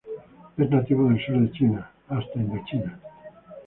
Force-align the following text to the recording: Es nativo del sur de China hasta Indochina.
Es 0.57 0.67
nativo 0.71 1.07
del 1.07 1.23
sur 1.23 1.37
de 1.41 1.51
China 1.51 1.91
hasta 2.09 2.39
Indochina. 2.39 2.99